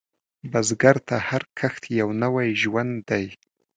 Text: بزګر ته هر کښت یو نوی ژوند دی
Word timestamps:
بزګر 0.51 0.97
ته 1.07 1.15
هر 1.27 1.43
کښت 1.57 1.83
یو 2.01 2.09
نوی 2.23 2.49
ژوند 2.61 2.93
دی 3.09 3.25